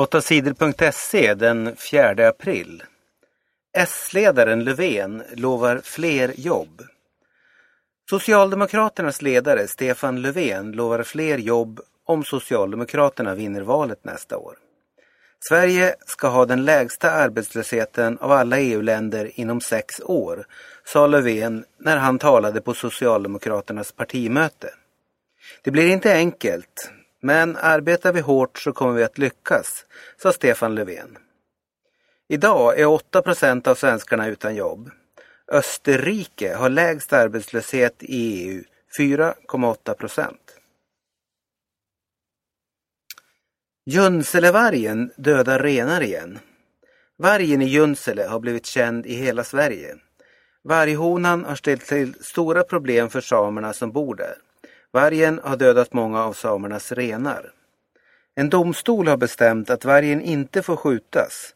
[0.00, 2.82] 8sidor.se den 4 april.
[3.76, 6.82] S-ledaren Löfven lovar fler jobb.
[8.10, 14.54] Socialdemokraternas ledare Stefan Löfven lovar fler jobb om Socialdemokraterna vinner valet nästa år.
[15.48, 20.44] Sverige ska ha den lägsta arbetslösheten av alla EU-länder inom sex år,
[20.84, 24.74] sa Löfven när han talade på Socialdemokraternas partimöte.
[25.62, 26.90] Det blir inte enkelt,
[27.20, 29.86] men arbetar vi hårt så kommer vi att lyckas,
[30.22, 31.18] sa Stefan Löfven.
[32.28, 34.90] Idag är 8 procent av svenskarna utan jobb.
[35.52, 38.62] Österrike har lägst arbetslöshet i EU,
[38.98, 40.56] 4,8 procent.
[43.86, 46.38] Junselevargen dödar renar igen.
[47.18, 49.96] Vargen i Junsele har blivit känd i hela Sverige.
[50.64, 54.34] Varghonan har ställt till stora problem för samerna som bor där.
[54.92, 57.52] Vargen har dödat många av samernas renar.
[58.34, 61.54] En domstol har bestämt att vargen inte får skjutas.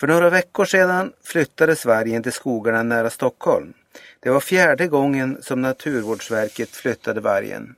[0.00, 3.72] För några veckor sedan flyttades vargen till skogarna nära Stockholm.
[4.20, 7.74] Det var fjärde gången som Naturvårdsverket flyttade vargen.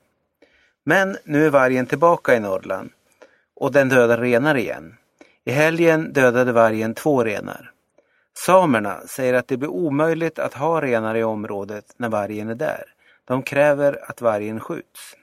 [0.84, 2.90] Men nu är vargen tillbaka i Norrland
[3.56, 4.94] och den dödar renar igen.
[5.44, 7.70] I helgen dödade vargen två renar.
[8.46, 12.84] Samerna säger att det blir omöjligt att ha renar i området när vargen är där.
[13.25, 15.17] De kräver att vargen skjuts.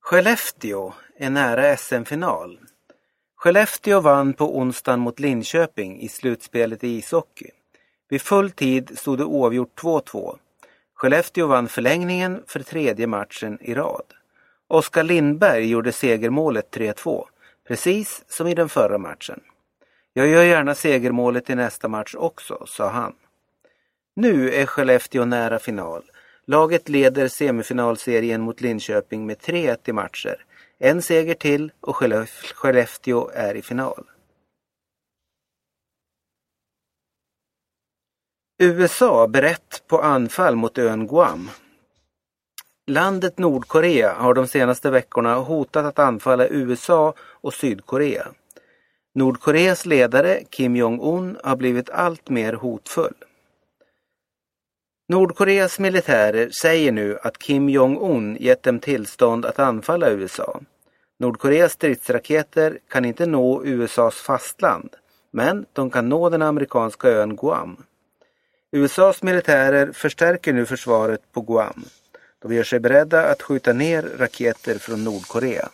[0.00, 2.58] Skellefteå är nära SM-final.
[3.36, 7.50] Skellefteå vann på onsdagen mot Linköping i slutspelet i ishockey.
[8.08, 10.38] Vid full tid stod det oavgjort 2-2.
[10.94, 14.04] Skellefteå vann förlängningen för tredje matchen i rad.
[14.68, 17.24] Oskar Lindberg gjorde segermålet 3-2,
[17.68, 19.40] precis som i den förra matchen.
[20.12, 23.14] Jag gör gärna segermålet i nästa match också, sa han.
[24.16, 26.02] Nu är Skellefteå nära final.
[26.46, 30.44] Laget leder semifinalserien mot Linköping med 3-1 i matcher.
[30.78, 31.96] En seger till och
[32.54, 34.04] Skellefteå är i final.
[38.58, 41.50] USA berett på anfall mot ön Guam.
[42.86, 48.28] Landet Nordkorea har de senaste veckorna hotat att anfalla USA och Sydkorea.
[49.14, 53.14] Nordkoreas ledare Kim Jong-Un har blivit allt mer hotfull.
[55.12, 60.60] Nordkoreas militärer säger nu att Kim Jong-Un gett dem tillstånd att anfalla USA.
[61.18, 64.96] Nordkoreas stridsraketer kan inte nå USAs fastland,
[65.30, 67.84] men de kan nå den amerikanska ön Guam.
[68.70, 71.84] USAs militärer förstärker nu försvaret på Guam.
[72.42, 75.68] De gör sig beredda att skjuta ner raketer från Nordkorea.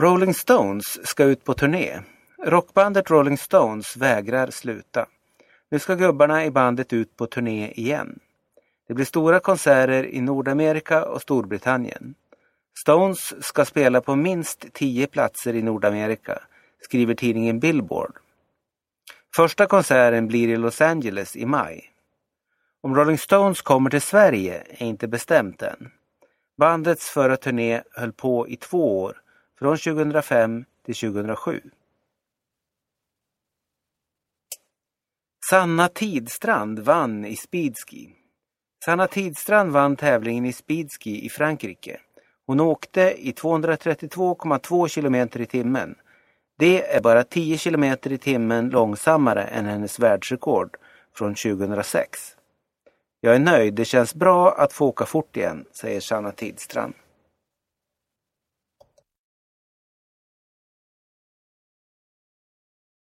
[0.00, 2.00] Rolling Stones ska ut på turné.
[2.42, 5.06] Rockbandet Rolling Stones vägrar sluta.
[5.70, 8.18] Nu ska gubbarna i bandet ut på turné igen.
[8.88, 12.14] Det blir stora konserter i Nordamerika och Storbritannien.
[12.78, 16.38] Stones ska spela på minst tio platser i Nordamerika,
[16.80, 18.12] skriver tidningen Billboard.
[19.36, 21.92] Första konserten blir i Los Angeles i maj.
[22.80, 25.90] Om Rolling Stones kommer till Sverige är inte bestämt än.
[26.58, 29.16] Bandets förra turné höll på i två år,
[29.58, 31.60] från 2005 till 2007.
[35.50, 38.08] Sanna Tidstrand vann i speedski.
[38.84, 42.00] Sanna Tidstrand vann tävlingen i speedski i Frankrike.
[42.46, 45.94] Hon åkte i 232,2 km i timmen.
[46.58, 50.76] Det är bara 10 km i timmen långsammare än hennes världsrekord
[51.16, 52.20] från 2006.
[53.20, 56.94] Jag är nöjd, det känns bra att få åka fort igen, säger Sanna Tidstrand.